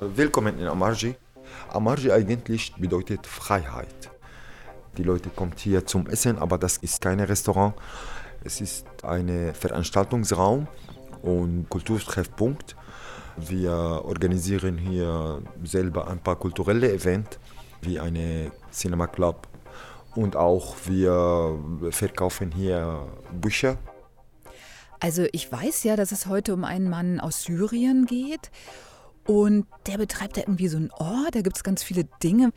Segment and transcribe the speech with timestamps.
[0.00, 1.14] Willkommen in Amarji.
[1.70, 4.10] Amarji eigentlich bedeutet Freiheit.
[4.98, 7.74] Die Leute kommen hier zum Essen, aber das ist kein Restaurant.
[8.44, 10.68] Es ist ein Veranstaltungsraum
[11.22, 12.76] und Kulturtreffpunkt.
[13.38, 17.38] Wir organisieren hier selber ein paar kulturelle Events,
[17.80, 19.48] wie eine Cinema Club.
[20.14, 21.58] Und auch wir
[21.90, 23.78] verkaufen hier Bücher.
[25.00, 28.50] Also ich weiß ja, dass es heute um einen Mann aus Syrien geht.
[29.26, 32.52] Und der betreibt da irgendwie so einen Ort, da gibt es ganz viele Dinge.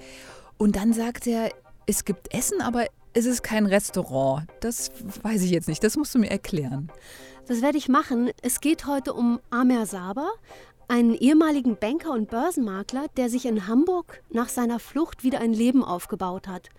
[0.58, 1.50] Und dann sagt er,
[1.88, 4.48] es gibt Essen, aber es ist kein Restaurant.
[4.60, 4.92] Das
[5.24, 6.92] weiß ich jetzt nicht, das musst du mir erklären.
[7.48, 8.30] Das werde ich machen.
[8.44, 10.30] Es geht heute um Amer Saber,
[10.88, 15.84] einen ehemaligen Banker und Börsenmakler, der sich in Hamburg nach seiner Flucht wieder ein Leben
[15.84, 16.70] aufgebaut hat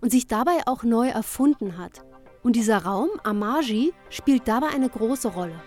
[0.00, 2.04] und sich dabei auch neu erfunden hat.
[2.46, 5.60] Und dieser Raum, Amaji, spielt dabei eine große Rolle.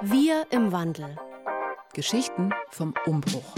[0.00, 1.14] Wir im Wandel.
[1.92, 3.54] Geschichten vom Umbruch.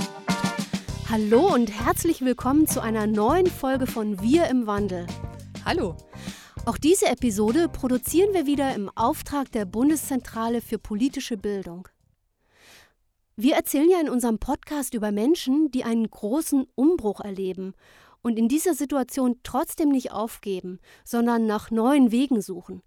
[1.08, 5.06] Hallo und herzlich willkommen zu einer neuen Folge von Wir im Wandel.
[5.64, 5.94] Hallo.
[6.66, 11.86] Auch diese Episode produzieren wir wieder im Auftrag der Bundeszentrale für politische Bildung.
[13.36, 17.74] Wir erzählen ja in unserem Podcast über Menschen, die einen großen Umbruch erleben
[18.28, 22.82] und in dieser Situation trotzdem nicht aufgeben, sondern nach neuen Wegen suchen.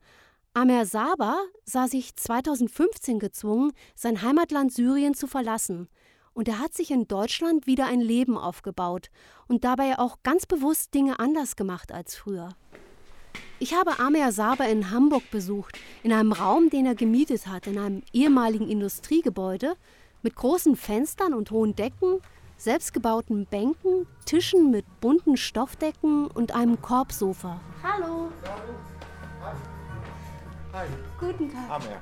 [0.53, 5.89] Amer Saba sah sich 2015 gezwungen, sein Heimatland Syrien zu verlassen.
[6.35, 9.09] Und er hat sich in Deutschland wieder ein Leben aufgebaut
[9.47, 12.49] und dabei auch ganz bewusst Dinge anders gemacht als früher.
[13.57, 17.79] Ich habe Amer Saba in Hamburg besucht, in einem Raum, den er gemietet hat, in
[17.79, 19.73] einem ehemaligen Industriegebäude
[20.21, 22.21] mit großen Fenstern und hohen Decken,
[22.61, 27.59] selbstgebauten Bänken, Tischen mit bunten Stoffdecken und einem Korbsofa.
[27.81, 28.29] Hallo.
[28.43, 29.55] Hallo.
[30.73, 30.85] Hi.
[31.19, 31.69] Guten Tag.
[31.69, 32.01] Amer.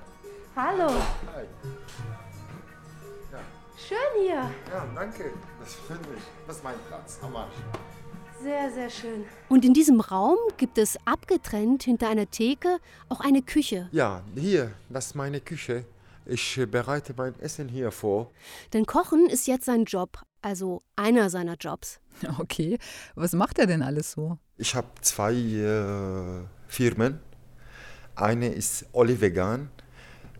[0.58, 0.90] Hallo.
[1.34, 1.46] Hi.
[3.32, 3.40] Ja.
[3.78, 4.34] Schön hier.
[4.36, 5.32] Ja, danke.
[5.62, 6.24] Das finde ich.
[6.46, 7.56] Das ist mein Platz am Marsch.
[8.44, 9.24] Sehr, sehr schön.
[9.48, 13.88] Und in diesem Raum gibt es abgetrennt hinter einer Theke auch eine Küche.
[13.94, 15.86] Ja, hier, das ist meine Küche.
[16.26, 18.32] Ich bereite mein Essen hier vor.
[18.74, 22.00] Denn Kochen ist jetzt sein Job, also einer seiner Jobs.
[22.38, 22.78] Okay,
[23.16, 24.38] was macht er denn alles so?
[24.58, 27.22] Ich habe zwei äh, Firmen
[28.20, 29.70] eine ist Oli Vegan.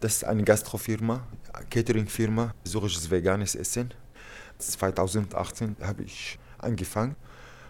[0.02, 1.26] Das ist eine Gastrofirma,
[1.70, 3.94] Cateringfirma, syrisches veganes Essen.
[4.58, 7.16] 2018 habe ich angefangen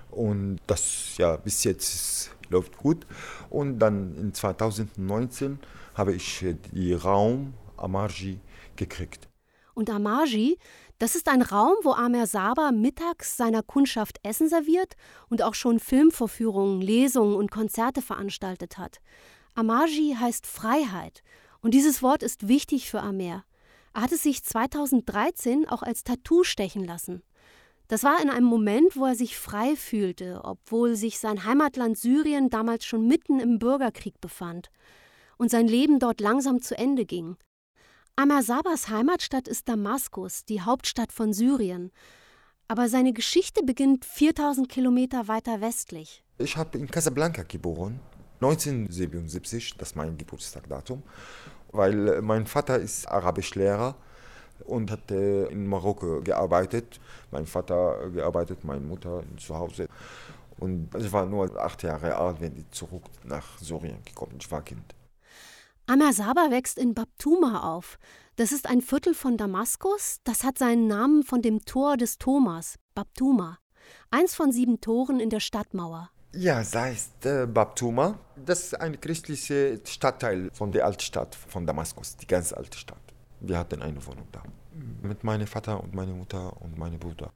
[0.10, 3.06] und das ja bis jetzt läuft gut.
[3.52, 5.60] Und dann in 2019
[5.94, 8.40] habe ich die Raum Amarji
[8.76, 9.30] gekriegt.
[9.74, 10.58] Und Amarji,
[10.98, 14.96] das ist ein Raum, wo Amer Saba mittags seiner Kundschaft Essen serviert
[15.30, 18.98] und auch schon Filmvorführungen, Lesungen und Konzerte veranstaltet hat.
[19.56, 21.24] Amaji heißt Freiheit
[21.62, 23.46] und dieses Wort ist wichtig für Amer.
[23.94, 27.24] Er hatte sich 2013 auch als Tattoo stechen lassen.
[27.88, 32.50] Das war in einem Moment, wo er sich frei fühlte, obwohl sich sein Heimatland Syrien
[32.50, 34.70] damals schon mitten im Bürgerkrieg befand
[35.38, 37.38] und sein Leben dort langsam zu Ende ging.
[38.16, 41.92] Amar Sabas Heimatstadt ist Damaskus, die Hauptstadt von Syrien.
[42.68, 46.24] Aber seine Geschichte beginnt 4000 Kilometer weiter westlich.
[46.38, 48.00] Ich habe in Casablanca geboren
[48.42, 51.04] 1977, das ist mein Geburtstagdatum,
[51.72, 53.96] weil mein Vater ist Arabischlehrer
[54.66, 57.02] und hat in Marokko gearbeitet.
[57.32, 59.88] Mein Vater gearbeitet, meine Mutter zu Hause.
[60.58, 64.62] Und ich war nur acht Jahre alt, wenn ich zurück nach Syrien gekommen Ich war
[64.62, 64.96] Kind.
[65.90, 67.98] Amar Saba wächst in Babtuma auf.
[68.36, 70.20] Das ist ein Viertel von Damaskus.
[70.24, 73.58] Das hat seinen Namen von dem Tor des Thomas, Babtuma.
[74.12, 76.12] Eins von sieben Toren in der Stadtmauer.
[76.36, 78.20] Ja, das heißt äh, Babtuma.
[78.36, 83.02] Das ist ein christlicher Stadtteil von der Altstadt von Damaskus, die ganz alte Stadt.
[83.40, 84.44] Wir hatten eine Wohnung da.
[85.02, 87.34] Mit meinem Vater und meiner Mutter und meinem Bruder.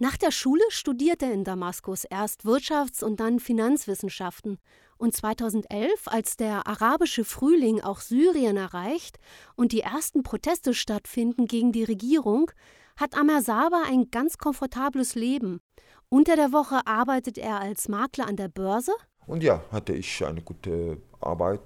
[0.00, 4.58] Nach der Schule studierte er in Damaskus erst Wirtschafts- und dann Finanzwissenschaften.
[4.98, 9.18] Und 2011, als der arabische Frühling auch Syrien erreicht
[9.54, 12.50] und die ersten Proteste stattfinden gegen die Regierung,
[12.96, 15.60] hat Amer Saba ein ganz komfortables Leben.
[16.08, 18.92] Unter der Woche arbeitet er als Makler an der Börse.
[19.26, 21.60] Und ja, hatte ich eine gute Arbeit,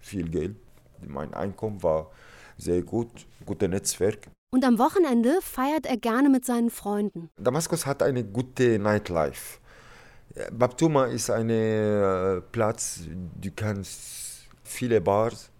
[0.00, 0.56] viel Geld.
[1.06, 2.10] Mein Einkommen war
[2.58, 3.08] sehr gut,
[3.46, 4.28] gutes Netzwerk.
[4.52, 7.30] Und am Wochenende feiert er gerne mit seinen Freunden.
[7.40, 9.58] Damaskus hat eine gute Nightlife.
[10.52, 13.00] Babtuma ist ein äh, Platz,
[13.40, 15.50] du kannst viele Bars,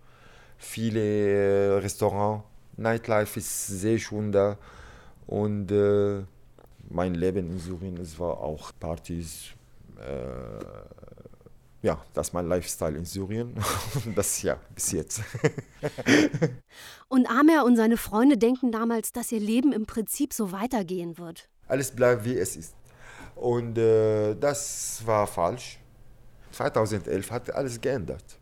[0.58, 2.44] viele äh, Restaurants.
[2.76, 4.58] Nightlife ist sehr schön da.
[5.26, 6.24] Und äh,
[6.90, 9.50] mein Leben in Syrien, es war auch Partys,
[9.96, 10.64] äh,
[11.82, 13.54] ja, das ist mein Lifestyle in Syrien.
[14.16, 15.22] Das ja, bis jetzt.
[17.08, 21.48] und Amer und seine Freunde denken damals, dass ihr Leben im Prinzip so weitergehen wird.
[21.68, 22.74] Alles bleibt wie es ist.
[23.34, 25.78] Und äh, das war falsch.
[26.52, 28.38] 2011 hat alles geändert.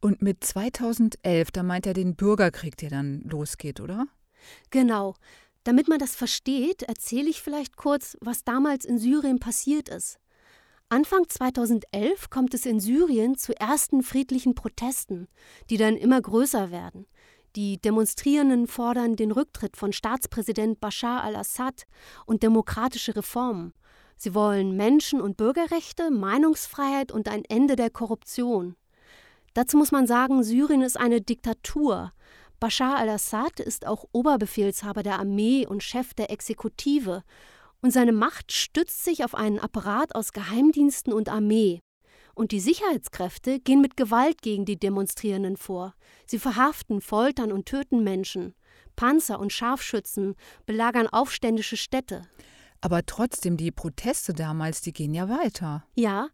[0.00, 4.06] Und mit 2011, da meint er den Bürgerkrieg, der dann losgeht, oder?
[4.70, 5.14] Genau.
[5.64, 10.18] Damit man das versteht, erzähle ich vielleicht kurz, was damals in Syrien passiert ist.
[10.88, 15.28] Anfang 2011 kommt es in Syrien zu ersten friedlichen Protesten,
[15.70, 17.06] die dann immer größer werden.
[17.54, 21.84] Die Demonstrierenden fordern den Rücktritt von Staatspräsident Bashar al-Assad
[22.26, 23.72] und demokratische Reformen.
[24.22, 28.76] Sie wollen Menschen- und Bürgerrechte, Meinungsfreiheit und ein Ende der Korruption.
[29.52, 32.12] Dazu muss man sagen, Syrien ist eine Diktatur.
[32.60, 37.24] Bashar al-Assad ist auch Oberbefehlshaber der Armee und Chef der Exekutive
[37.80, 41.80] und seine Macht stützt sich auf einen Apparat aus Geheimdiensten und Armee.
[42.36, 45.94] Und die Sicherheitskräfte gehen mit Gewalt gegen die Demonstrierenden vor.
[46.26, 48.54] Sie verhaften, foltern und töten Menschen.
[48.94, 52.22] Panzer und Scharfschützen belagern aufständische Städte.
[52.82, 55.84] Aber trotzdem, die Proteste damals, die gehen ja weiter.
[55.94, 56.28] Ja,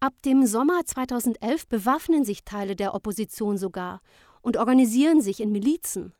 [0.00, 4.00] ab dem Sommer 2011 bewaffnen sich Teile der Opposition sogar
[4.40, 6.12] und organisieren sich in Milizen.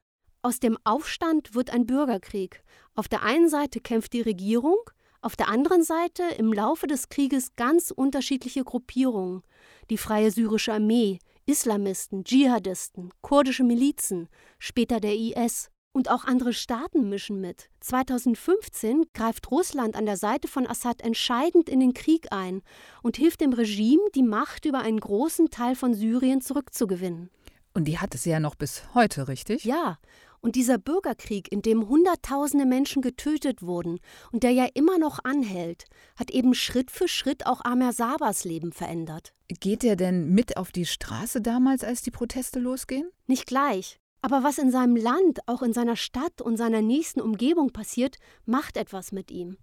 [0.42, 2.62] Aus dem Aufstand wird ein Bürgerkrieg.
[2.94, 4.78] Auf der einen Seite kämpft die Regierung,
[5.22, 9.42] auf der anderen Seite im Laufe des Krieges ganz unterschiedliche Gruppierungen.
[9.90, 14.28] Die Freie Syrische Armee, Islamisten, Dschihadisten, kurdische Milizen,
[14.58, 15.70] später der IS.
[15.92, 17.68] Und auch andere Staaten mischen mit.
[17.80, 22.62] 2015 greift Russland an der Seite von Assad entscheidend in den Krieg ein
[23.02, 27.30] und hilft dem Regime, die Macht über einen großen Teil von Syrien zurückzugewinnen.
[27.74, 29.64] Und die hat es ja noch bis heute, richtig?
[29.64, 29.98] Ja,
[30.40, 34.00] und dieser Bürgerkrieg, in dem Hunderttausende Menschen getötet wurden
[34.32, 35.84] und der ja immer noch anhält,
[36.16, 39.34] hat eben Schritt für Schritt auch Amer Sabas Leben verändert.
[39.48, 43.10] Geht er denn mit auf die Straße damals, als die Proteste losgehen?
[43.26, 43.98] Nicht gleich.
[44.22, 48.76] Aber was in seinem Land, auch in seiner Stadt und seiner nächsten Umgebung passiert, macht
[48.76, 49.56] etwas mit ihm.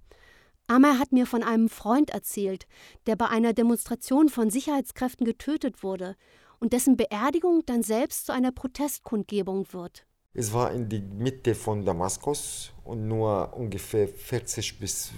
[0.67, 2.67] Amer hat mir von einem Freund erzählt,
[3.05, 6.15] der bei einer Demonstration von Sicherheitskräften getötet wurde
[6.59, 10.05] und dessen Beerdigung dann selbst zu einer Protestkundgebung wird.
[10.33, 15.11] Es war in die Mitte von Damaskus und nur ungefähr 40 bis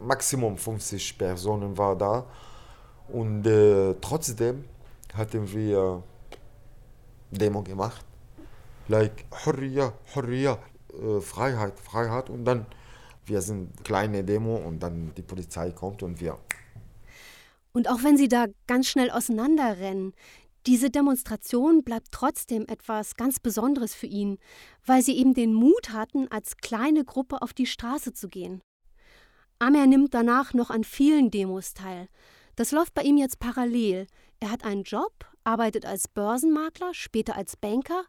[0.00, 2.26] maximum 50 Personen waren da.
[3.08, 4.64] Und äh, trotzdem
[5.14, 6.02] hatten wir
[7.30, 8.04] Demo gemacht.
[8.90, 10.58] Like Hurriya, Hurriya,
[10.92, 12.28] äh, Freiheit, Freiheit.
[12.28, 12.66] Und dann,
[13.24, 16.36] wir sind kleine Demo und dann die Polizei kommt und wir.
[17.72, 20.12] Und auch wenn sie da ganz schnell auseinanderrennen,
[20.66, 24.38] diese Demonstration bleibt trotzdem etwas ganz Besonderes für ihn,
[24.84, 28.60] weil sie eben den Mut hatten, als kleine Gruppe auf die Straße zu gehen.
[29.60, 32.08] Amer nimmt danach noch an vielen Demos teil.
[32.56, 34.08] Das läuft bei ihm jetzt parallel.
[34.40, 35.12] Er hat einen Job,
[35.44, 38.02] arbeitet als Börsenmakler, später als Banker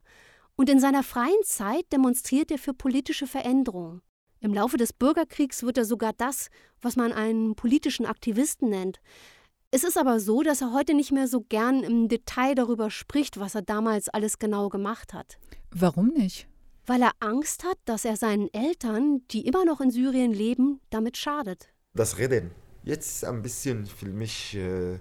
[0.61, 4.03] und in seiner freien Zeit demonstriert er für politische Veränderungen.
[4.41, 6.49] Im Laufe des Bürgerkriegs wird er sogar das,
[6.83, 9.01] was man einen politischen Aktivisten nennt.
[9.71, 13.39] Es ist aber so, dass er heute nicht mehr so gern im Detail darüber spricht,
[13.39, 15.39] was er damals alles genau gemacht hat.
[15.71, 16.47] Warum nicht?
[16.85, 21.17] Weil er Angst hat, dass er seinen Eltern, die immer noch in Syrien leben, damit
[21.17, 21.69] schadet.
[21.95, 22.51] Das Reden.
[22.83, 24.99] Jetzt ein bisschen für mich äh,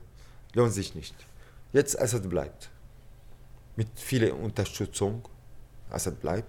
[0.55, 1.15] lohnt sich nicht.
[1.75, 2.71] Jetzt Assad bleibt.
[3.77, 5.29] Mit viel Unterstützung.
[5.93, 6.49] Assad bleibt.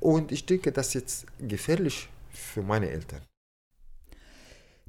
[0.00, 3.20] Und ich denke, das ist jetzt gefährlich für meine Eltern.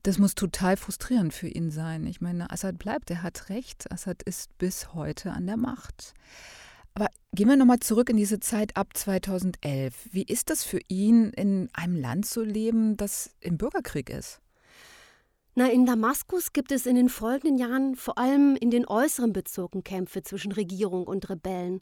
[0.03, 2.07] Das muss total frustrierend für ihn sein.
[2.07, 3.91] Ich meine, Assad bleibt, er hat recht.
[3.91, 6.13] Assad ist bis heute an der Macht.
[6.93, 10.09] Aber gehen wir nochmal zurück in diese Zeit ab 2011.
[10.11, 14.41] Wie ist das für ihn, in einem Land zu leben, das im Bürgerkrieg ist?
[15.55, 19.83] Na, in Damaskus gibt es in den folgenden Jahren vor allem in den äußeren Bezirken
[19.83, 21.81] Kämpfe zwischen Regierung und Rebellen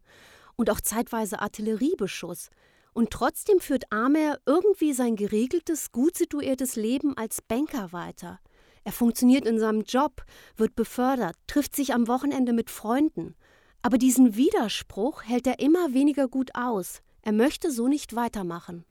[0.57, 2.49] und auch zeitweise Artilleriebeschuss.
[2.93, 8.39] Und trotzdem führt Amer irgendwie sein geregeltes, gut situiertes Leben als Banker weiter.
[8.83, 10.23] Er funktioniert in seinem Job,
[10.55, 13.35] wird befördert, trifft sich am Wochenende mit Freunden.
[13.81, 17.01] Aber diesen Widerspruch hält er immer weniger gut aus.
[17.21, 18.83] Er möchte so nicht weitermachen.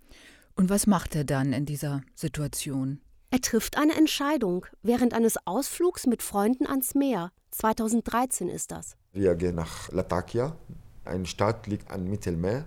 [0.54, 3.00] Und was macht er dann in dieser Situation?
[3.30, 7.32] Er trifft eine Entscheidung während eines Ausflugs mit Freunden ans Meer.
[7.50, 8.96] 2013 ist das.
[9.12, 10.56] Wir gehen nach Latakia.
[11.06, 12.64] Eine Stadt liegt am Mittelmeer.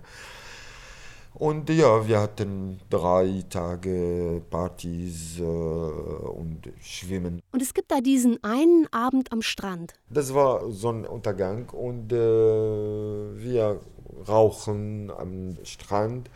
[1.34, 7.40] Und ja, wir hatten drei Tage Partys äh, und Schwimmen.
[7.52, 9.94] Und es gibt da diesen einen Abend am Strand.
[10.10, 13.80] Das war Sonnenuntergang und äh, wir
[14.28, 16.28] rauchen am Strand.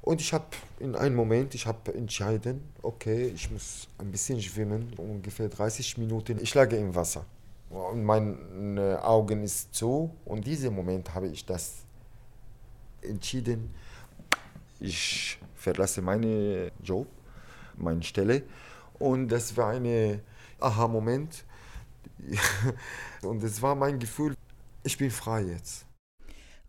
[0.00, 0.46] Und ich habe
[0.80, 6.38] in einem Moment, ich habe entschieden, okay, ich muss ein bisschen schwimmen, ungefähr 30 Minuten.
[6.40, 7.26] Ich lag im Wasser.
[7.70, 10.10] Und meine Augen ist zu.
[10.24, 11.84] Und in diesem Moment habe ich das
[13.02, 13.74] entschieden,
[14.80, 17.06] ich verlasse meinen Job,
[17.76, 18.42] meine Stelle.
[18.98, 20.20] Und das war ein
[20.60, 21.44] Aha-Moment.
[23.22, 24.34] Und es war mein Gefühl,
[24.82, 25.86] ich bin frei jetzt.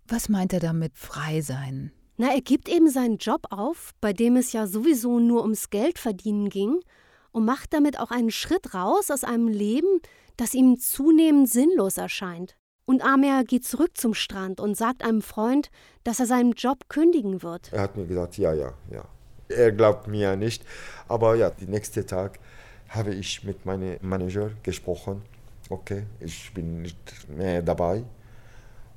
[0.07, 1.91] Was meint er damit frei sein?
[2.17, 5.97] Na, er gibt eben seinen Job auf, bei dem es ja sowieso nur ums Geld
[5.97, 6.81] verdienen ging,
[7.31, 10.01] und macht damit auch einen Schritt raus aus einem Leben,
[10.37, 12.55] das ihm zunehmend sinnlos erscheint.
[12.85, 15.69] Und Amer geht zurück zum Strand und sagt einem Freund,
[16.03, 17.71] dass er seinen Job kündigen wird.
[17.71, 19.05] Er hat mir gesagt, ja, ja, ja.
[19.47, 20.63] Er glaubt mir ja nicht.
[21.07, 22.39] Aber ja, den nächsten Tag
[22.87, 25.21] habe ich mit meinem Manager gesprochen.
[25.69, 28.03] Okay, ich bin nicht mehr dabei.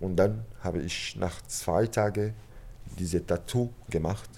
[0.01, 2.35] Und dann habe ich nach zwei Tagen
[2.99, 4.31] diese Tattoo gemacht.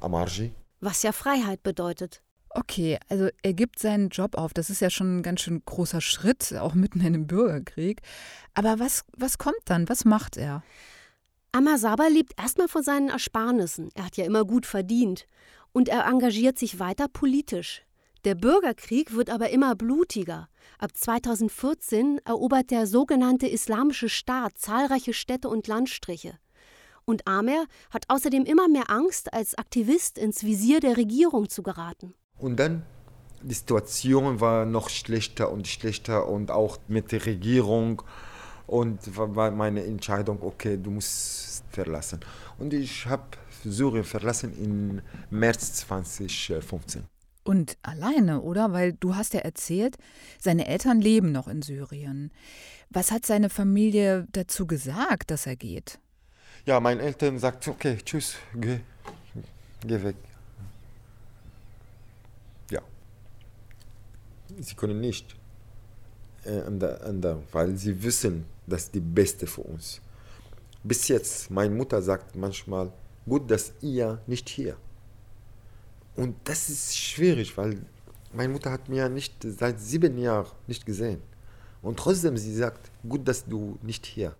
[0.00, 0.52] Amarji.
[0.80, 2.21] Was ja Freiheit bedeutet.
[2.54, 4.52] Okay, also er gibt seinen Job auf.
[4.52, 8.02] Das ist ja schon ein ganz schön großer Schritt, auch mitten in einem Bürgerkrieg.
[8.52, 9.88] Aber was, was kommt dann?
[9.88, 10.62] Was macht er?
[11.52, 13.90] Amasaba lebt erstmal von seinen Ersparnissen.
[13.94, 15.26] Er hat ja immer gut verdient.
[15.72, 17.84] Und er engagiert sich weiter politisch.
[18.24, 20.48] Der Bürgerkrieg wird aber immer blutiger.
[20.78, 26.38] Ab 2014 erobert der sogenannte Islamische Staat zahlreiche Städte und Landstriche.
[27.04, 32.14] Und Amer hat außerdem immer mehr Angst, als Aktivist ins Visier der Regierung zu geraten.
[32.42, 32.82] Und dann,
[33.40, 38.02] die Situation war noch schlechter und schlechter und auch mit der Regierung.
[38.66, 42.20] Und war meine Entscheidung, okay, du musst verlassen.
[42.58, 43.22] Und ich habe
[43.64, 47.04] Syrien verlassen im März 2015.
[47.44, 48.72] Und alleine, oder?
[48.72, 49.96] Weil du hast ja erzählt,
[50.40, 52.32] seine Eltern leben noch in Syrien.
[52.90, 56.00] Was hat seine Familie dazu gesagt, dass er geht?
[56.66, 58.80] Ja, meine Eltern sagten, okay, tschüss, geh,
[59.86, 60.16] geh weg.
[64.60, 65.36] Sie können nicht
[66.44, 70.00] äh, ändern, weil sie wissen, das ist die Beste für uns.
[70.82, 72.92] Bis jetzt, meine Mutter sagt manchmal,
[73.26, 74.76] gut, dass ihr nicht hier.
[76.16, 77.78] Und das ist schwierig, weil
[78.32, 81.22] meine Mutter hat mir nicht seit sieben Jahren nicht gesehen.
[81.82, 84.36] Und trotzdem, sie sagt, gut, dass du nicht hier.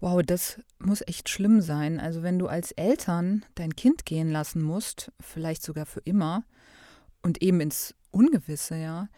[0.00, 1.98] Wow, das muss echt schlimm sein.
[1.98, 6.44] Also wenn du als Eltern dein Kind gehen lassen musst, vielleicht sogar für immer,
[7.24, 9.08] und eben ins Ungewisse, ja.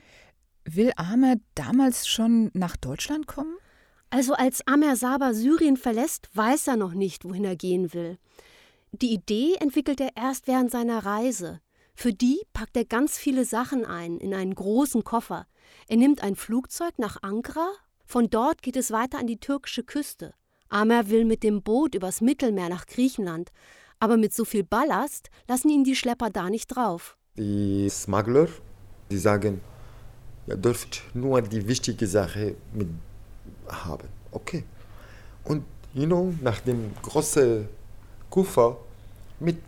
[0.64, 3.56] Will Amer damals schon nach Deutschland kommen?
[4.10, 8.18] Also als Amer Saba Syrien verlässt, weiß er noch nicht, wohin er gehen will.
[8.92, 11.60] Die Idee entwickelt er erst während seiner Reise.
[11.94, 15.46] Für die packt er ganz viele Sachen ein in einen großen Koffer.
[15.88, 17.68] Er nimmt ein Flugzeug nach Ankara,
[18.06, 20.34] von dort geht es weiter an die türkische Küste.
[20.68, 23.50] Amer will mit dem Boot übers Mittelmeer nach Griechenland,
[23.98, 27.16] aber mit so viel Ballast lassen ihn die Schlepper da nicht drauf.
[27.36, 28.48] Die Smuggler
[29.10, 29.60] die sagen,
[30.46, 32.88] ihr dürft nur die wichtige Sache mit
[33.68, 34.08] haben.
[34.32, 34.64] Okay.
[35.44, 35.64] Und
[35.94, 37.68] you know, nach dem großen
[38.30, 38.76] Koffer
[39.40, 39.58] mit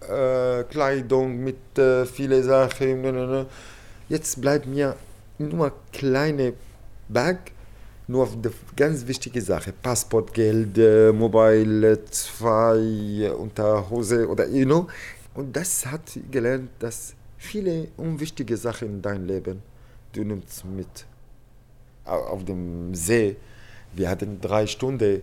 [0.00, 3.46] äh, Kleidung, mit äh, vielen Sachen, ne, ne, ne.
[4.08, 4.96] jetzt bleibt mir
[5.38, 6.54] nur kleine
[7.08, 7.52] Bag,
[8.08, 14.86] nur die ganz wichtige Sache, Passport, Geld, äh, Mobile, zwei Unterhose oder you know.
[15.36, 19.62] Und das hat gelernt, dass viele unwichtige Sachen in deinem Leben,
[20.12, 21.06] du nimmst mit.
[22.06, 23.36] Auf dem See,
[23.92, 25.22] wir hatten drei Stunden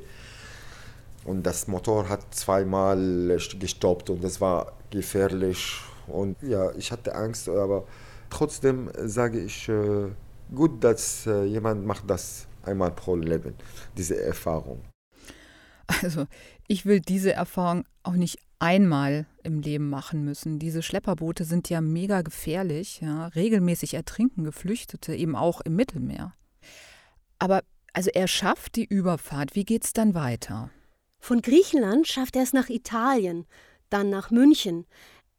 [1.25, 5.79] und das Motor hat zweimal gestoppt und es war gefährlich.
[6.05, 7.87] Und ja, ich hatte Angst, aber
[8.29, 10.09] trotzdem sage ich, äh,
[10.53, 13.55] gut, dass äh, jemand macht das einmal pro Leben,
[13.97, 14.81] diese Erfahrung.
[15.87, 16.27] Also
[16.67, 20.59] ich will diese Erfahrung auch nicht einmal im Leben machen müssen.
[20.59, 23.01] Diese Schlepperboote sind ja mega gefährlich.
[23.01, 23.27] Ja.
[23.27, 26.33] Regelmäßig ertrinken Geflüchtete, eben auch im Mittelmeer.
[27.39, 27.61] Aber
[27.93, 29.55] also er schafft die Überfahrt.
[29.55, 30.71] Wie geht's dann weiter?
[31.19, 33.45] Von Griechenland schafft er es nach Italien,
[33.89, 34.85] dann nach München.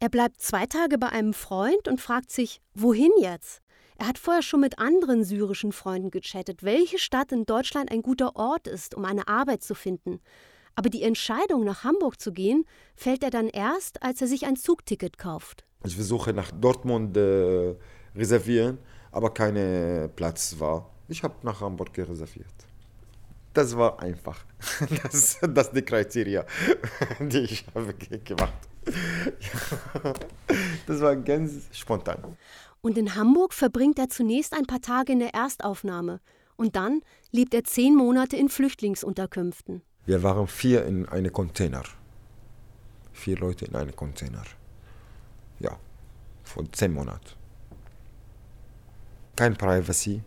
[0.00, 3.60] Er bleibt zwei Tage bei einem Freund und fragt sich, wohin jetzt?
[3.96, 8.34] Er hat vorher schon mit anderen syrischen Freunden gechattet, welche Stadt in Deutschland ein guter
[8.36, 10.20] Ort ist, um eine Arbeit zu finden.
[10.74, 12.64] Aber die Entscheidung, nach Hamburg zu gehen,
[12.96, 15.64] fällt er dann erst, als er sich ein Zugticket kauft.
[15.84, 17.74] Ich versuche nach Dortmund äh,
[18.14, 18.78] reservieren,
[19.12, 20.90] aber kein Platz war.
[21.08, 22.46] Ich habe nach Hamburg reserviert.
[23.52, 24.44] Das war einfach.
[25.02, 26.44] Das, das ist die Kriterien,
[27.20, 28.52] die ich habe gemacht.
[30.86, 32.36] Das war ganz spontan.
[32.82, 36.20] Und in Hamburg verbringt er zunächst ein paar Tage in der Erstaufnahme.
[36.56, 37.00] Und dann
[37.30, 39.82] lebt er zehn Monate in Flüchtlingsunterkünften.
[40.06, 41.82] Wir waren vier in einem Container.
[43.12, 44.42] Vier Leute in einem Container.
[45.60, 45.78] Ja,
[46.42, 47.30] vor zehn Monaten.
[49.36, 50.22] Kein Privacy.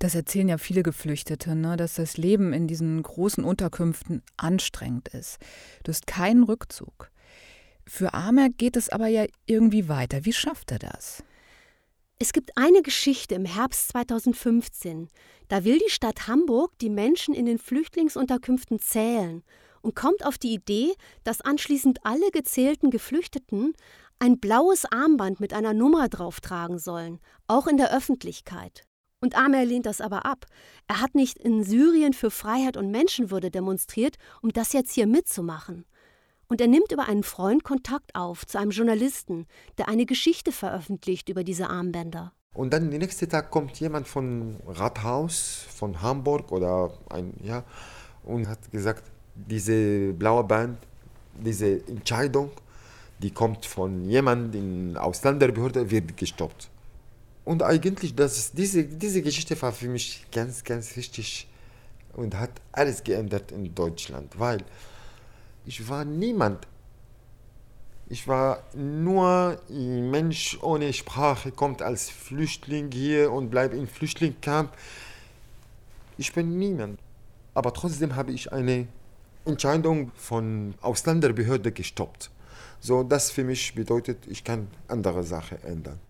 [0.00, 5.38] Das erzählen ja viele Geflüchtete, ne, dass das Leben in diesen großen Unterkünften anstrengend ist.
[5.84, 7.10] Du hast keinen Rückzug.
[7.86, 10.24] Für Amer geht es aber ja irgendwie weiter.
[10.24, 11.22] Wie schafft er das?
[12.22, 15.08] Es gibt eine Geschichte im Herbst 2015.
[15.48, 19.42] Da will die Stadt Hamburg die Menschen in den Flüchtlingsunterkünften zählen
[19.80, 20.92] und kommt auf die Idee,
[21.24, 23.72] dass anschließend alle gezählten Geflüchteten
[24.18, 28.84] ein blaues Armband mit einer Nummer drauf tragen sollen, auch in der Öffentlichkeit.
[29.22, 30.44] Und Amer lehnt das aber ab.
[30.88, 35.86] Er hat nicht in Syrien für Freiheit und Menschenwürde demonstriert, um das jetzt hier mitzumachen.
[36.50, 39.46] Und er nimmt über einen Freund Kontakt auf zu einem Journalisten,
[39.78, 42.32] der eine Geschichte veröffentlicht über diese Armbänder.
[42.54, 47.62] Und dann den nächsten Tag kommt jemand von Rathaus, von Hamburg oder ein, ja,
[48.24, 49.04] und hat gesagt,
[49.36, 50.78] diese blaue Band,
[51.38, 52.50] diese Entscheidung,
[53.20, 56.68] die kommt von jemandem in Ausländerbehörde, wird gestoppt.
[57.44, 61.46] Und eigentlich, das, diese, diese Geschichte war für mich ganz, ganz wichtig
[62.14, 64.64] und hat alles geändert in Deutschland, weil
[65.66, 66.66] ich war niemand.
[68.08, 74.72] Ich war nur ein Mensch ohne Sprache, kommt als Flüchtling hier und bleibt im Flüchtlingscamp.
[76.18, 76.98] Ich bin niemand.
[77.54, 78.88] Aber trotzdem habe ich eine
[79.44, 82.30] Entscheidung von Ausländerbehörde gestoppt.
[82.80, 86.00] So, das für mich bedeutet, ich kann andere Sachen ändern.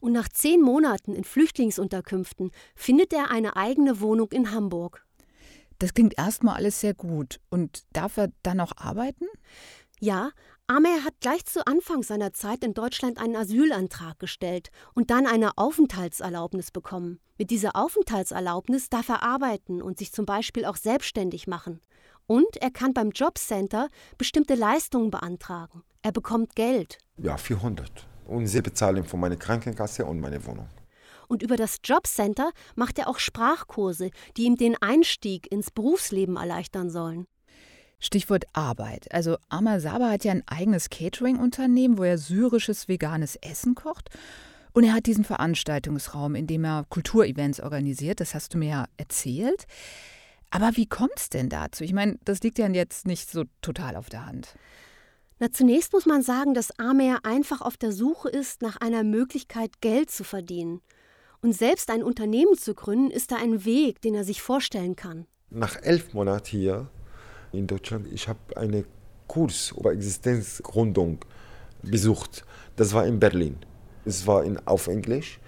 [0.00, 5.05] Und nach zehn Monaten in Flüchtlingsunterkünften findet er eine eigene Wohnung in Hamburg.
[5.78, 7.40] Das klingt erstmal alles sehr gut.
[7.50, 9.26] Und darf er dann auch arbeiten?
[10.00, 10.30] Ja,
[10.68, 15.56] Amer hat gleich zu Anfang seiner Zeit in Deutschland einen Asylantrag gestellt und dann eine
[15.56, 17.20] Aufenthaltserlaubnis bekommen.
[17.38, 21.80] Mit dieser Aufenthaltserlaubnis darf er arbeiten und sich zum Beispiel auch selbstständig machen.
[22.26, 25.84] Und er kann beim Jobcenter bestimmte Leistungen beantragen.
[26.02, 26.98] Er bekommt Geld.
[27.16, 28.06] Ja, 400.
[28.26, 30.68] Und sie bezahlen von meiner Krankenkasse und meine Wohnung.
[31.28, 36.90] Und über das Jobcenter macht er auch Sprachkurse, die ihm den Einstieg ins Berufsleben erleichtern
[36.90, 37.26] sollen.
[37.98, 39.12] Stichwort Arbeit.
[39.12, 44.10] Also Amar Saba hat ja ein eigenes Catering-Unternehmen, wo er syrisches veganes Essen kocht.
[44.72, 48.20] Und er hat diesen Veranstaltungsraum, in dem er Kulturevents organisiert.
[48.20, 49.66] Das hast du mir ja erzählt.
[50.50, 51.82] Aber wie kommt es denn dazu?
[51.82, 54.54] Ich meine, das liegt ja jetzt nicht so total auf der Hand.
[55.38, 59.80] Na, zunächst muss man sagen, dass Amer einfach auf der Suche ist nach einer Möglichkeit,
[59.80, 60.80] Geld zu verdienen.
[61.46, 65.26] Und selbst ein Unternehmen zu gründen, ist da ein Weg, den er sich vorstellen kann.
[65.48, 66.88] Nach elf Monaten hier
[67.52, 68.84] in Deutschland, ich habe einen
[69.28, 71.24] Kurs über Existenzgründung
[71.82, 72.44] besucht.
[72.74, 73.58] Das war in Berlin.
[74.04, 75.38] Es war in, auf Englisch,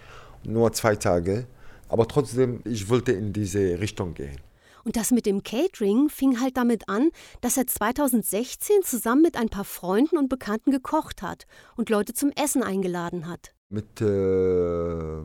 [0.45, 1.49] nur zwei Tage.
[1.89, 4.39] Aber trotzdem, ich wollte in diese Richtung gehen.
[4.85, 9.49] Und das mit dem Catering fing halt damit an, dass er 2016 zusammen mit ein
[9.49, 13.53] paar Freunden und Bekannten gekocht hat und Leute zum Essen eingeladen hat.
[13.69, 15.25] Mit äh,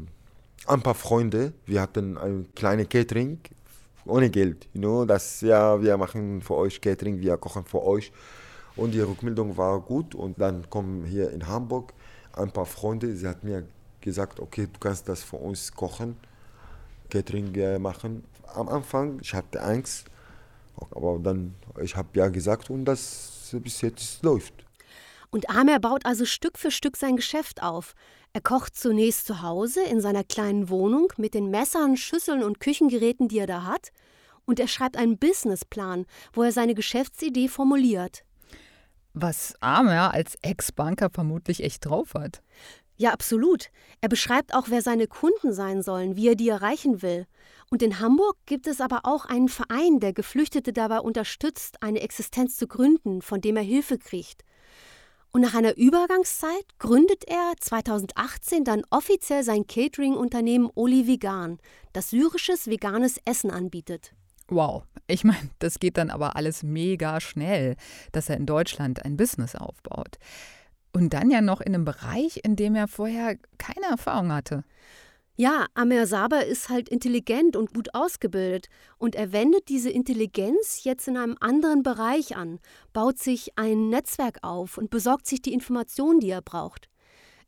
[0.68, 1.54] ein paar Freunde.
[1.66, 3.40] Wir hatten ein kleines Catering
[4.06, 4.68] ohne Geld.
[4.74, 8.12] You know, dass ja, wir machen für euch Catering, wir kochen für euch.
[8.76, 10.16] Und die Rückmeldung war gut.
[10.16, 11.94] Und dann kommen hier in Hamburg
[12.34, 13.16] ein paar Freunde.
[13.16, 13.68] Sie hat mir
[14.02, 16.18] gesagt, okay, du kannst das für uns kochen,
[17.10, 18.24] Catering äh, machen.
[18.54, 20.06] Am Anfang, ich hatte Angst,
[20.92, 24.54] aber dann, ich habe ja gesagt und das bis jetzt läuft.
[25.30, 27.96] Und Amer baut also Stück für Stück sein Geschäft auf.
[28.36, 33.28] Er kocht zunächst zu Hause in seiner kleinen Wohnung mit den Messern, Schüsseln und Küchengeräten,
[33.28, 33.92] die er da hat.
[34.46, 38.26] Und er schreibt einen Businessplan, wo er seine Geschäftsidee formuliert.
[39.14, 42.42] Was Amer als Ex-Banker vermutlich echt drauf hat.
[42.98, 43.70] Ja, absolut.
[44.02, 47.28] Er beschreibt auch, wer seine Kunden sein sollen, wie er die erreichen will.
[47.70, 52.58] Und in Hamburg gibt es aber auch einen Verein, der Geflüchtete dabei unterstützt, eine Existenz
[52.58, 54.44] zu gründen, von dem er Hilfe kriegt.
[55.36, 61.58] Und nach einer Übergangszeit gründet er 2018 dann offiziell sein Catering-Unternehmen Oli Vegan,
[61.92, 64.14] das syrisches veganes Essen anbietet.
[64.48, 67.78] Wow, ich meine, das geht dann aber alles mega schnell,
[68.12, 70.20] dass er in Deutschland ein Business aufbaut.
[70.92, 74.64] Und dann ja noch in einem Bereich, in dem er vorher keine Erfahrung hatte.
[75.36, 78.68] Ja, Amer Saber ist halt intelligent und gut ausgebildet
[79.00, 82.60] und er wendet diese Intelligenz jetzt in einem anderen Bereich an,
[82.94, 86.88] baut sich ein Netzwerk auf und besorgt sich die Informationen, die er braucht.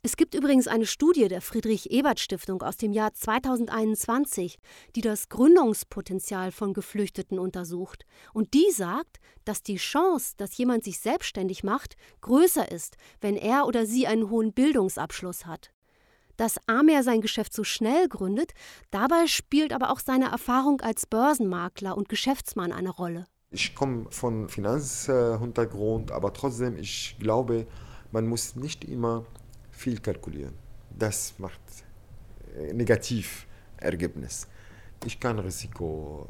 [0.02, 4.58] Es gibt übrigens eine Studie der Friedrich-Ebert-Stiftung aus dem Jahr 2021,
[4.96, 8.06] die das Gründungspotenzial von Geflüchteten untersucht.
[8.34, 13.68] Und die sagt, dass die Chance, dass jemand sich selbstständig macht, größer ist, wenn er
[13.68, 15.75] oder sie einen hohen Bildungsabschluss hat
[16.38, 18.54] dass Amer sein Geschäft so schnell gründet,
[18.92, 23.26] dabei spielt aber auch seine Erfahrung als Börsenmakler und Geschäftsmann eine Rolle.
[23.52, 27.68] Ich komme von Finanzhintergrund, aber trotzdem, ich glaube,
[28.12, 29.26] man muss nicht immer
[29.72, 30.54] viel kalkulieren.
[30.98, 31.60] Das macht
[32.58, 34.48] äh, Negativergebnis.
[35.06, 36.28] Ich kann Risiko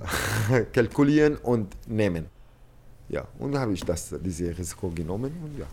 [0.72, 2.26] kalkulieren und nehmen.
[3.08, 5.66] Ja, und da habe ich das, diese Risiko genommen und ja.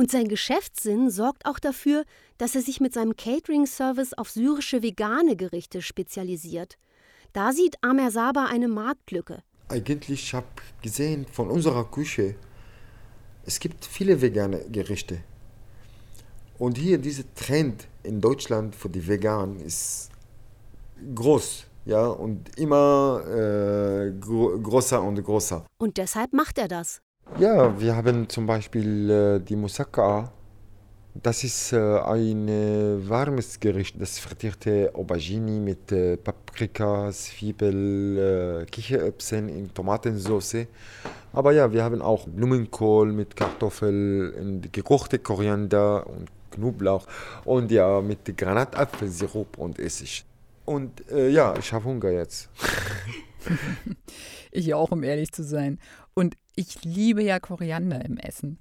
[0.00, 2.06] Und sein Geschäftssinn sorgt auch dafür,
[2.38, 6.78] dass er sich mit seinem Catering-Service auf syrische vegane Gerichte spezialisiert.
[7.34, 9.42] Da sieht Amer Saba eine Marktlücke.
[9.68, 12.34] Eigentlich habe ich gesehen von unserer Küche,
[13.44, 15.18] es gibt viele vegane Gerichte.
[16.58, 20.08] Und hier dieser Trend in Deutschland für die Veganen ist
[21.14, 21.66] groß.
[21.84, 25.66] Ja, und immer äh, gro größer und größer.
[25.76, 27.02] Und deshalb macht er das.
[27.38, 30.32] Ja, wir haben zum Beispiel äh, die Moussaka.
[31.14, 38.66] Das ist äh, ein äh, warmes Gericht, das frittierte Aubergine mit äh, Paprika, Zwiebel, äh,
[38.66, 40.66] Kichererbsen in Tomatensauce.
[41.32, 47.06] Aber ja, wir haben auch Blumenkohl mit Kartoffel, gekochte Koriander und Knoblauch
[47.44, 50.24] und ja, mit Granatapfelsirup und Essig.
[50.64, 52.48] Und äh, ja, ich habe Hunger jetzt.
[54.50, 55.78] ich auch, um ehrlich zu sein.
[56.14, 58.58] Und ich liebe ja Koriander im Essen.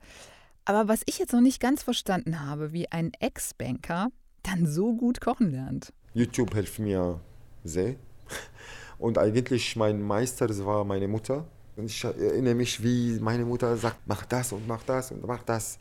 [0.63, 4.09] Aber was ich jetzt noch nicht ganz verstanden habe, wie ein Ex-Banker
[4.43, 5.91] dann so gut kochen lernt.
[6.13, 7.19] YouTube hilft mir
[7.63, 7.95] sehr.
[8.97, 11.45] Und eigentlich mein Meister, das war meine Mutter.
[11.75, 15.43] Und ich erinnere mich, wie meine Mutter sagt, mach das und mach das und mach
[15.43, 15.77] das.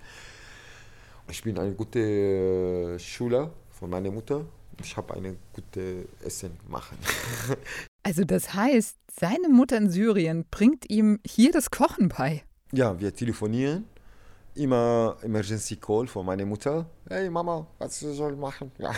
[1.31, 4.45] Ich bin ein guter äh, Schüler von meiner Mutter.
[4.83, 6.99] Ich habe eine gute Essen machen.
[8.03, 12.45] also das heißt, seine Mutter in Syrien bringt ihm hier das Kochen bei.
[12.73, 13.85] Ja, wir telefonieren.
[14.55, 16.89] Immer Emergency Call von meiner Mutter.
[17.09, 18.73] Hey Mama, was soll ich machen?
[18.79, 18.93] Ja.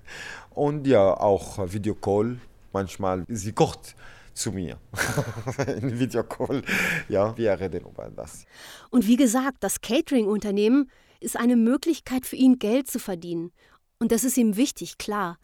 [0.50, 2.38] Und ja, auch Videocall.
[2.72, 3.94] Manchmal, sie kocht
[4.32, 4.78] zu mir.
[5.80, 6.62] in Videocall.
[7.08, 8.46] Ja, wir reden über das.
[8.90, 13.52] Und wie gesagt, das Catering-Unternehmen ist eine Möglichkeit für ihn, Geld zu verdienen.
[13.98, 15.38] Und das ist ihm wichtig, klar.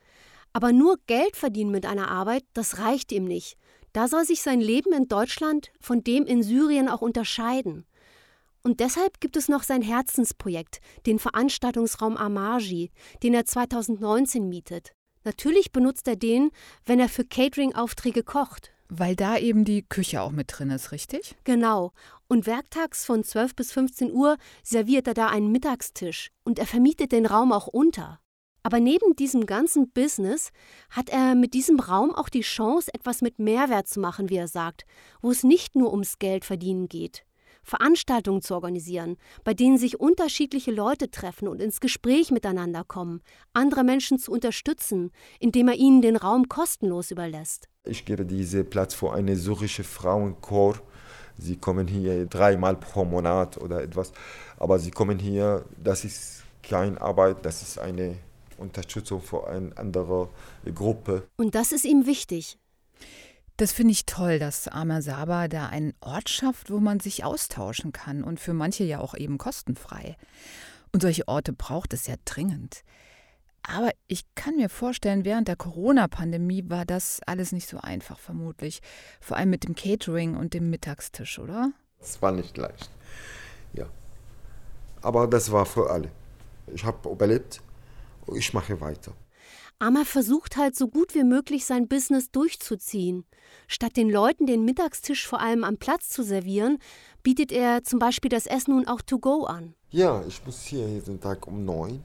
[0.55, 3.59] Aber nur Geld verdienen mit einer Arbeit, das reicht ihm nicht.
[3.99, 7.85] Da soll sich sein Leben in Deutschland von dem in Syrien auch unterscheiden.
[8.63, 12.93] Und deshalb gibt es noch sein Herzensprojekt, den Veranstaltungsraum Amaji,
[13.25, 14.93] den er 2019 mietet.
[15.25, 16.53] Natürlich benutzt er den,
[16.87, 18.71] wenn er für Catering-Aufträge kocht.
[18.89, 21.35] Weil da eben die Küche auch mit drin ist, richtig?
[21.43, 21.91] Genau.
[22.29, 27.11] Und werktags von 12 bis 15 Uhr serviert er da einen Mittagstisch und er vermietet
[27.11, 28.21] den Raum auch unter.
[28.69, 30.51] Aber neben diesem ganzen Business
[30.91, 34.47] hat er mit diesem Raum auch die Chance, etwas mit Mehrwert zu machen, wie er
[34.47, 34.85] sagt,
[35.23, 37.25] wo es nicht nur ums Geld verdienen geht.
[37.63, 43.23] Veranstaltungen zu organisieren, bei denen sich unterschiedliche Leute treffen und ins Gespräch miteinander kommen,
[43.55, 47.71] andere Menschen zu unterstützen, indem er ihnen den Raum kostenlos überlässt.
[47.85, 50.75] Ich gebe diese Platz für eine syrische Frauenchor.
[51.39, 54.13] Sie kommen hier dreimal pro Monat oder etwas,
[54.59, 58.19] aber sie kommen hier, das ist keine Arbeit, das ist eine
[58.59, 60.29] Unterstützung für eine andere
[60.75, 61.29] Gruppe.
[61.37, 62.59] Und das ist ihm wichtig.
[63.57, 67.93] Das finde ich toll, dass Amar Saba da einen Ort schafft, wo man sich austauschen
[67.93, 70.17] kann und für manche ja auch eben kostenfrei.
[70.93, 72.85] Und solche Orte braucht es ja dringend.
[73.63, 78.81] Aber ich kann mir vorstellen, während der Corona-Pandemie war das alles nicht so einfach, vermutlich.
[79.21, 81.73] Vor allem mit dem Catering und dem Mittagstisch, oder?
[82.01, 82.91] Es war nicht leicht.
[83.73, 83.87] Ja.
[85.03, 86.11] Aber das war für alle.
[86.73, 87.61] Ich habe überlebt.
[88.35, 89.13] Ich mache weiter.
[89.81, 93.25] Amar versucht halt so gut wie möglich sein Business durchzuziehen.
[93.69, 96.79] Statt den Leuten den Mittagstisch vor allem am Platz zu servieren,
[97.23, 99.75] bietet er zum Beispiel das Essen nun auch to go an.
[99.91, 102.03] Ja, ich muss hier jeden Tag um neun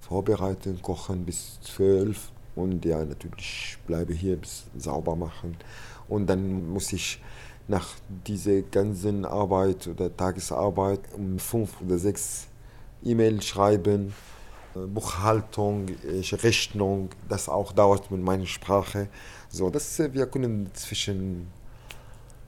[0.00, 5.56] vorbereiten, kochen bis zwölf und ja, natürlich bleibe hier bis sauber machen.
[6.08, 7.20] Und dann muss ich
[7.66, 7.88] nach
[8.26, 12.46] dieser ganzen Arbeit oder Tagesarbeit um fünf oder sechs
[13.02, 14.12] E-Mail schreiben
[14.74, 15.86] Buchhaltung,
[16.42, 19.08] Rechnung, das auch dauert mit meiner Sprache.
[19.48, 21.48] So, das, wir können zwischen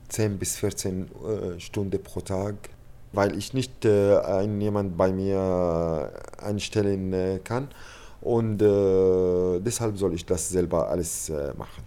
[0.09, 2.55] 10 bis 14 äh, Stunden pro Tag,
[3.13, 7.69] weil ich nicht äh, einen jemand bei mir einstellen äh, kann
[8.21, 11.85] und äh, deshalb soll ich das selber alles äh, machen.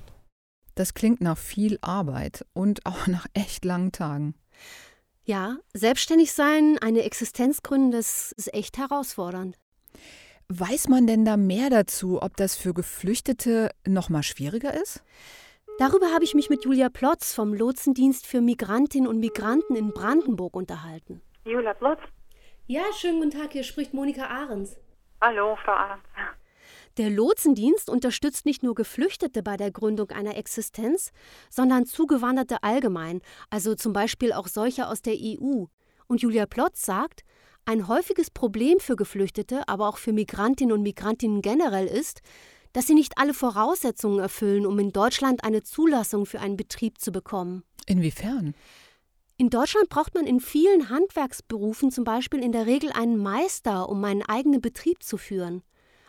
[0.76, 4.36] Das klingt nach viel Arbeit und auch nach echt langen Tagen.
[5.26, 9.58] Ja, selbstständig sein, eine Existenz gründen, das ist echt herausfordernd.
[10.50, 15.04] Weiß man denn da mehr dazu, ob das für Geflüchtete noch mal schwieriger ist?
[15.78, 20.56] Darüber habe ich mich mit Julia Plotz vom Lotsendienst für Migrantinnen und Migranten in Brandenburg
[20.56, 21.22] unterhalten.
[21.44, 22.00] Julia Plotz?
[22.66, 24.78] Ja, schönen guten Tag, hier spricht Monika Ahrens.
[25.20, 26.04] Hallo, Frau Ahrens.
[26.96, 31.12] Der Lotsendienst unterstützt nicht nur Geflüchtete bei der Gründung einer Existenz,
[31.50, 35.66] sondern Zugewanderte allgemein, also zum Beispiel auch solche aus der EU.
[36.08, 37.26] Und Julia Plotz sagt,
[37.68, 42.22] ein häufiges Problem für Geflüchtete, aber auch für Migrantinnen und Migrantinnen generell ist,
[42.72, 47.12] dass sie nicht alle Voraussetzungen erfüllen, um in Deutschland eine Zulassung für einen Betrieb zu
[47.12, 47.64] bekommen.
[47.86, 48.56] Inwiefern?
[49.36, 54.04] In Deutschland braucht man in vielen Handwerksberufen zum Beispiel in der Regel einen Meister, um
[54.04, 55.62] einen eigenen Betrieb zu führen.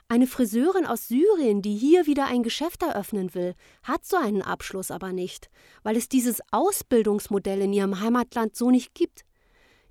[0.07, 4.90] Eine Friseurin aus Syrien, die hier wieder ein Geschäft eröffnen will, hat so einen Abschluss
[4.90, 5.51] aber nicht,
[5.83, 9.25] weil es dieses Ausbildungsmodell in ihrem Heimatland so nicht gibt.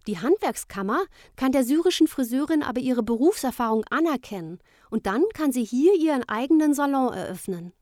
[0.07, 1.03] Die Handwerkskammer
[1.35, 6.73] kann der syrischen Friseurin aber ihre Berufserfahrung anerkennen und dann kann sie hier ihren eigenen
[6.73, 7.73] Salon eröffnen.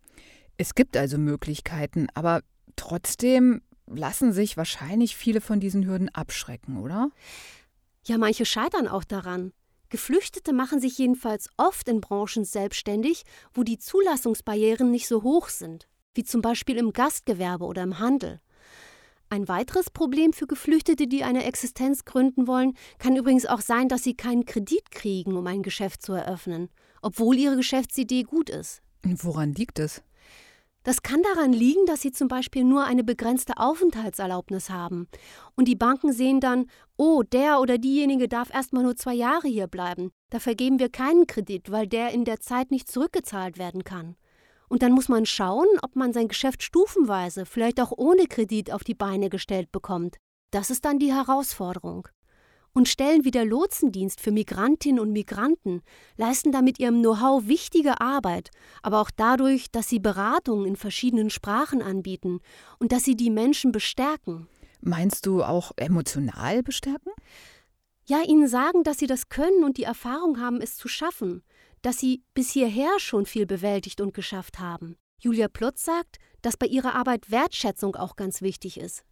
[0.58, 2.42] Es gibt also Möglichkeiten, aber
[2.76, 7.12] trotzdem lassen sich wahrscheinlich viele von diesen Hürden abschrecken, oder?
[8.06, 9.54] Ja, manche scheitern auch daran.
[9.90, 15.88] Geflüchtete machen sich jedenfalls oft in Branchen selbstständig, wo die Zulassungsbarrieren nicht so hoch sind,
[16.16, 18.40] wie zum Beispiel im Gastgewerbe oder im Handel.
[19.30, 24.04] Ein weiteres Problem für Geflüchtete, die eine Existenz gründen wollen, kann übrigens auch sein, dass
[24.04, 26.70] sie keinen Kredit kriegen, um ein Geschäft zu eröffnen,
[27.02, 28.82] obwohl ihre Geschäftsidee gut ist.
[29.04, 30.04] Woran liegt es?
[30.86, 35.08] Das kann daran liegen, dass sie zum Beispiel nur eine begrenzte Aufenthaltserlaubnis haben.
[35.56, 39.66] Und die Banken sehen dann, oh, der oder diejenige darf erstmal nur zwei Jahre hier
[39.66, 40.12] bleiben.
[40.30, 44.16] Da vergeben wir keinen Kredit, weil der in der Zeit nicht zurückgezahlt werden kann.
[44.70, 48.84] Und dann muss man schauen, ob man sein Geschäft stufenweise, vielleicht auch ohne Kredit auf
[48.84, 50.18] die Beine gestellt bekommt.
[50.52, 52.08] Das ist dann die Herausforderung
[52.76, 55.82] und Stellen wie der Lotsendienst für Migrantinnen und Migranten
[56.18, 58.52] leisten da mit ihrem Know-how wichtige Arbeit,
[58.84, 62.42] aber auch dadurch, dass sie Beratungen in verschiedenen Sprachen anbieten
[62.78, 64.48] und dass sie die Menschen bestärken.
[64.82, 67.12] Meinst du auch emotional bestärken?
[68.08, 71.44] Ja, ihnen sagen, dass sie das können und die Erfahrung haben, es zu schaffen,
[71.82, 74.96] dass sie bis hierher schon viel bewältigt und geschafft haben.
[75.20, 79.04] Julia Plotz sagt, dass bei ihrer Arbeit Wertschätzung auch ganz wichtig ist.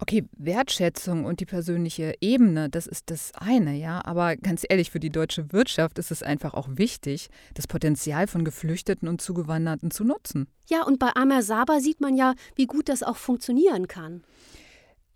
[0.00, 4.04] Okay, Wertschätzung und die persönliche Ebene, das ist das eine, ja.
[4.04, 8.44] Aber ganz ehrlich, für die deutsche Wirtschaft ist es einfach auch wichtig, das Potenzial von
[8.44, 10.46] Geflüchteten und Zugewanderten zu nutzen.
[10.68, 14.22] Ja, und bei Amer Saba sieht man ja, wie gut das auch funktionieren kann.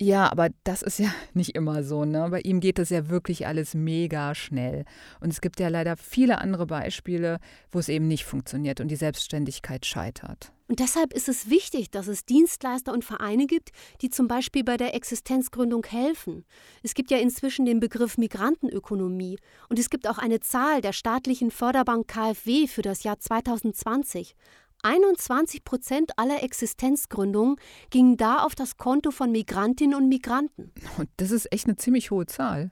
[0.03, 2.05] Ja, aber das ist ja nicht immer so.
[2.05, 2.27] Ne?
[2.29, 4.85] Bei ihm geht das ja wirklich alles mega schnell.
[5.21, 7.39] Und es gibt ja leider viele andere Beispiele,
[7.71, 10.53] wo es eben nicht funktioniert und die Selbstständigkeit scheitert.
[10.69, 14.77] Und deshalb ist es wichtig, dass es Dienstleister und Vereine gibt, die zum Beispiel bei
[14.77, 16.47] der Existenzgründung helfen.
[16.83, 19.39] Es gibt ja inzwischen den Begriff Migrantenökonomie
[19.69, 24.35] und es gibt auch eine Zahl der staatlichen Förderbank KfW für das Jahr 2020.
[24.83, 27.57] 21 Prozent aller Existenzgründungen
[27.91, 30.73] gingen da auf das Konto von Migrantinnen und Migranten.
[30.99, 32.71] Und das ist echt eine ziemlich hohe Zahl.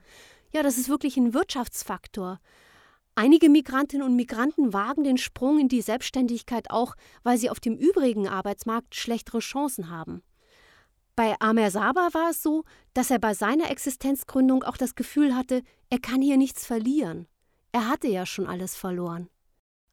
[0.53, 2.39] Ja, das ist wirklich ein Wirtschaftsfaktor.
[3.15, 7.77] Einige Migrantinnen und Migranten wagen den Sprung in die Selbstständigkeit auch, weil sie auf dem
[7.77, 10.21] übrigen Arbeitsmarkt schlechtere Chancen haben.
[11.15, 15.61] Bei Amer Saba war es so, dass er bei seiner Existenzgründung auch das Gefühl hatte,
[15.89, 17.27] er kann hier nichts verlieren.
[17.73, 19.29] Er hatte ja schon alles verloren.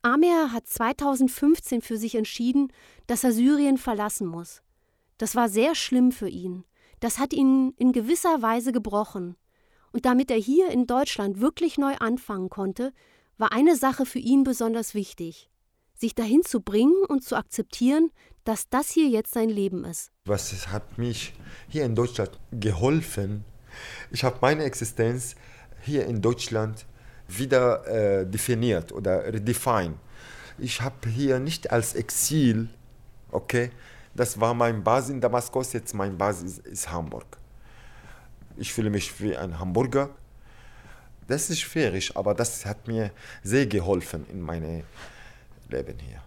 [0.02, 2.72] Amer hat 2015 für sich entschieden,
[3.06, 4.62] dass er Syrien verlassen muss.
[5.18, 6.64] Das war sehr schlimm für ihn.
[7.00, 9.36] Das hat ihn in gewisser Weise gebrochen.
[9.92, 12.92] Und damit er hier in Deutschland wirklich neu anfangen konnte,
[13.38, 15.50] war eine Sache für ihn besonders wichtig.
[15.94, 18.10] Sich dahin zu bringen und zu akzeptieren,
[18.44, 20.12] dass das hier jetzt sein Leben ist.
[20.26, 21.32] Was hat mich
[21.68, 23.44] hier in Deutschland geholfen?
[24.10, 25.34] Ich habe meine Existenz
[25.82, 26.86] hier in Deutschland
[27.28, 29.96] wieder äh, definiert oder redefined.
[30.58, 32.68] Ich habe hier nicht als Exil,
[33.30, 33.70] okay,
[34.14, 37.38] das war mein Basis in Damaskus, jetzt mein Basis ist Hamburg.
[38.56, 40.10] Ich fühle mich wie ein Hamburger.
[41.28, 43.12] Das ist schwierig, aber das hat mir
[43.44, 44.82] sehr geholfen in meinem
[45.68, 46.22] Leben hier.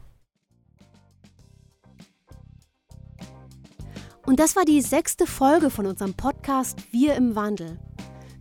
[4.25, 7.79] Und das war die sechste Folge von unserem Podcast Wir im Wandel.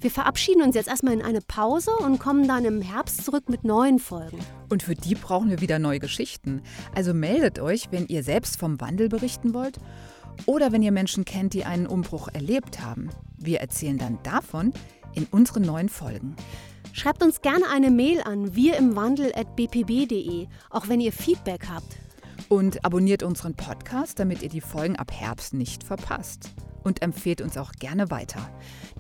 [0.01, 3.65] Wir verabschieden uns jetzt erstmal in eine Pause und kommen dann im Herbst zurück mit
[3.65, 4.39] neuen Folgen.
[4.71, 6.63] Und für die brauchen wir wieder neue Geschichten.
[6.95, 9.77] Also meldet euch, wenn ihr selbst vom Wandel berichten wollt
[10.47, 13.11] oder wenn ihr Menschen kennt, die einen Umbruch erlebt haben.
[13.37, 14.73] Wir erzählen dann davon
[15.15, 16.35] in unseren neuen Folgen.
[16.95, 21.99] Schreibt uns gerne eine Mail an wirimwandel.bpb.de, auch wenn ihr Feedback habt.
[22.51, 26.51] Und abonniert unseren Podcast, damit ihr die Folgen ab Herbst nicht verpasst
[26.83, 28.41] und empfehlt uns auch gerne weiter.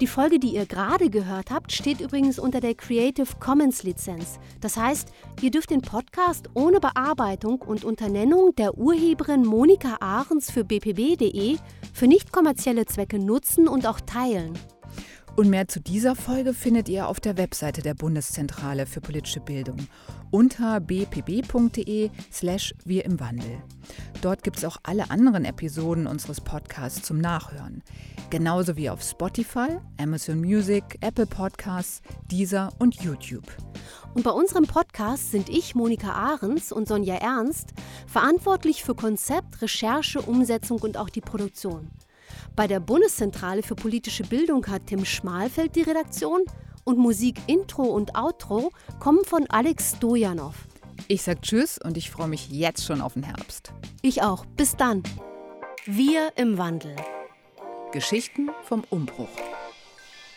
[0.00, 4.38] Die Folge, die ihr gerade gehört habt, steht übrigens unter der Creative Commons Lizenz.
[4.60, 5.08] Das heißt,
[5.40, 11.56] ihr dürft den Podcast ohne Bearbeitung und unter Nennung der Urheberin Monika Ahrens für bpb.de
[11.92, 14.52] für nicht kommerzielle Zwecke nutzen und auch teilen.
[15.36, 19.78] Und mehr zu dieser Folge findet ihr auf der Webseite der Bundeszentrale für politische Bildung
[20.30, 23.62] unter bpb.de slash wir im Wandel.
[24.22, 27.82] Dort gibt es auch alle anderen Episoden unseres Podcasts zum Nachhören.
[28.30, 33.46] Genauso wie auf Spotify, Amazon Music, Apple Podcasts, Deezer und YouTube.
[34.14, 37.72] Und bei unserem Podcast sind ich, Monika Ahrens und Sonja Ernst,
[38.06, 41.90] verantwortlich für Konzept, Recherche, Umsetzung und auch die Produktion.
[42.56, 46.42] Bei der Bundeszentrale für politische Bildung hat Tim Schmalfeld die Redaktion
[46.84, 50.54] und Musik Intro und Outro kommen von Alex Stojanov.
[51.08, 53.72] Ich sag Tschüss und ich freue mich jetzt schon auf den Herbst.
[54.02, 54.44] Ich auch.
[54.46, 55.02] Bis dann.
[55.86, 56.94] Wir im Wandel.
[57.92, 59.28] Geschichten vom Umbruch.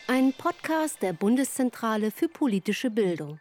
[0.08, 3.38] Ein Podcast der Bundeszentrale für politische Bildung.